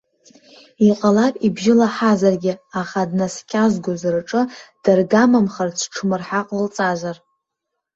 Иҟалап 0.89 1.35
ибжьы 1.47 1.73
лаҳазаргьы, 1.79 2.53
аха 2.81 3.01
днаскьазгоз 3.09 4.01
рҿы 4.15 4.41
даргамамхарц 4.83 5.77
ҽмырҳа 5.93 6.41
ҟалҵазар?! 6.47 7.17